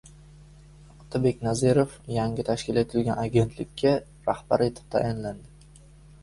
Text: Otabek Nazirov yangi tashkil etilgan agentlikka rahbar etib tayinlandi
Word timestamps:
Otabek 1.01 1.43
Nazirov 1.47 1.93
yangi 2.15 2.45
tashkil 2.47 2.79
etilgan 2.83 3.21
agentlikka 3.25 3.93
rahbar 4.31 4.65
etib 4.71 4.91
tayinlandi 4.97 5.81